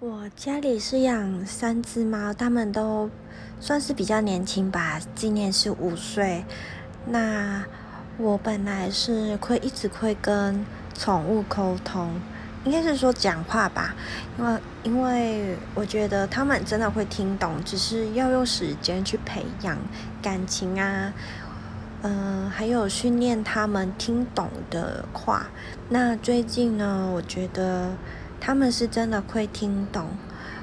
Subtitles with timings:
[0.00, 3.10] 我家里是养三只猫，它们都
[3.58, 6.44] 算是比较年轻吧，今年是五岁。
[7.06, 7.64] 那
[8.16, 10.64] 我本来是会一直会跟
[10.94, 12.12] 宠物沟通，
[12.64, 13.96] 应该是说讲话吧，
[14.38, 19.76] 因为因为我觉得它们真的会听懂，只是要用时间去培养
[20.22, 21.12] 感情啊，
[22.02, 25.48] 嗯，还有训练它们听懂的话。
[25.88, 27.90] 那最近呢，我觉得。
[28.40, 30.10] 他们是真的会听懂，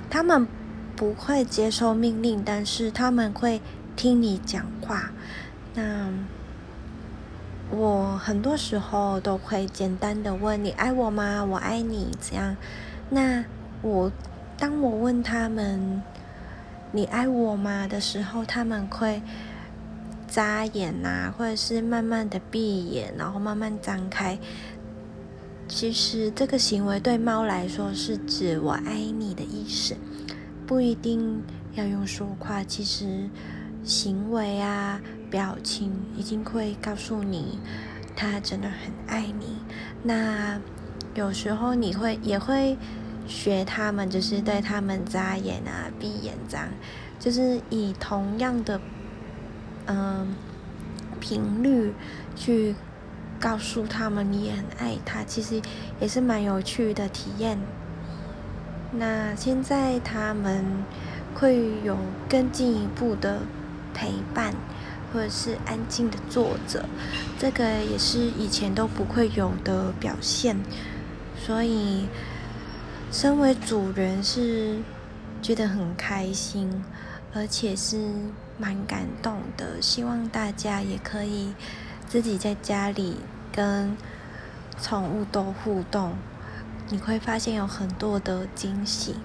[0.09, 0.47] 他们
[0.95, 3.61] 不会接受命令，但是他们会
[3.95, 5.11] 听你讲话。
[5.73, 6.09] 那
[7.69, 11.43] 我很多时候都会简单的问你爱我吗？
[11.43, 12.55] 我爱你，这样。
[13.09, 13.43] 那
[13.81, 14.11] 我
[14.57, 16.01] 当我问他们
[16.91, 19.21] 你爱我吗的时候，他们会
[20.27, 24.39] 眨眼呐，或者是慢慢的闭眼，然后慢慢张开。
[25.67, 29.95] 其实这个行为对猫来说是指“我爱你”的意思，
[30.65, 31.41] 不一定
[31.73, 32.63] 要用说话。
[32.63, 33.29] 其实
[33.83, 37.59] 行为啊、表情已经会告诉你，
[38.15, 39.57] 它真的很爱你。
[40.03, 40.61] 那
[41.15, 42.77] 有时候你会也会
[43.27, 46.69] 学他们，就是对他们眨眼啊、闭眼这样，
[47.19, 48.79] 就是以同样的
[49.87, 50.35] 嗯
[51.19, 51.91] 频率
[52.35, 52.75] 去。
[53.39, 55.61] 告诉他们你也很爱他，其实
[55.99, 57.57] 也是蛮有趣的体验。
[58.91, 60.63] 那现在他们
[61.33, 61.97] 会有
[62.29, 63.39] 更进一步的
[63.93, 64.53] 陪伴，
[65.11, 66.85] 或者是安静的坐着，
[67.37, 70.57] 这个也是以前都不会有的表现。
[71.37, 72.07] 所以，
[73.11, 74.77] 身为主人是
[75.41, 76.83] 觉得很开心，
[77.33, 77.97] 而且是
[78.57, 79.81] 蛮感动的。
[79.81, 81.53] 希望大家也可以。
[82.07, 83.17] 自己在家里
[83.51, 83.95] 跟
[84.81, 86.13] 宠物多互动，
[86.89, 89.15] 你会发现有很多的惊喜。